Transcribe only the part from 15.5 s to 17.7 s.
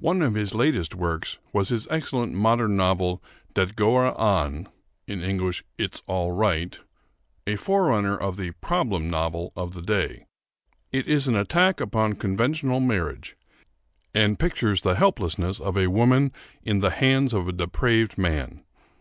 of a woman in the hands of a